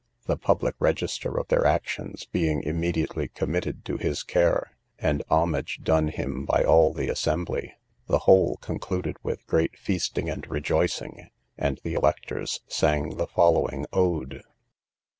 The 0.25 0.35
public 0.35 0.73
register 0.79 1.39
of 1.39 1.49
their 1.49 1.63
actions 1.63 2.25
being 2.25 2.63
immediately 2.63 3.27
committed 3.27 3.85
to 3.85 3.97
his 3.97 4.23
care, 4.23 4.71
and 4.97 5.21
homage 5.29 5.81
done 5.83 6.07
him 6.07 6.43
by 6.43 6.63
all 6.63 6.91
the 6.91 7.07
assembly, 7.07 7.75
the 8.07 8.17
whole 8.25 8.57
concluded 8.61 9.17
with 9.21 9.45
great 9.45 9.77
feasting 9.77 10.27
and 10.27 10.49
rejoicing, 10.49 11.29
and 11.55 11.79
the 11.83 11.93
electors 11.93 12.61
sang 12.67 13.17
the 13.17 13.27
following 13.27 13.85
ode: 13.93 14.41
I. 14.43 14.51